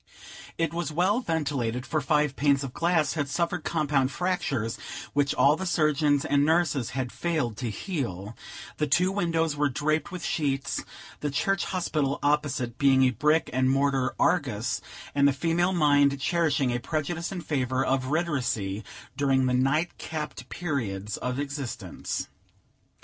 It 0.57 0.73
was 0.73 0.91
well 0.91 1.19
ventilated, 1.19 1.85
for 1.85 2.01
five 2.01 2.35
panes 2.35 2.63
of 2.63 2.73
glass 2.73 3.13
had 3.13 3.29
suffered 3.29 3.63
compound 3.63 4.09
fractures, 4.11 4.79
which 5.13 5.35
all 5.35 5.55
the 5.55 5.67
surgeons 5.67 6.25
and 6.25 6.43
nurses 6.43 6.89
had 6.97 7.11
failed 7.11 7.55
to 7.57 7.69
heal; 7.69 8.35
the 8.77 8.87
two 8.87 9.11
windows 9.11 9.55
were 9.55 9.69
draped 9.69 10.11
with 10.11 10.25
sheets, 10.25 10.83
the 11.19 11.29
church 11.29 11.65
hospital 11.65 12.17
opposite 12.23 12.79
being 12.79 13.03
a 13.03 13.11
brick 13.11 13.47
and 13.53 13.69
mortar 13.69 14.15
Argus, 14.19 14.81
and 15.13 15.27
the 15.27 15.33
female 15.33 15.71
mind 15.71 16.19
cherishing 16.19 16.71
a 16.71 16.79
prejudice 16.79 17.31
in 17.31 17.41
favor 17.41 17.85
of 17.85 18.05
retiracy 18.09 18.83
during 19.15 19.45
the 19.45 19.53
night 19.53 19.99
capped 19.99 20.49
periods 20.49 21.15
of 21.17 21.37
existence. 21.37 22.27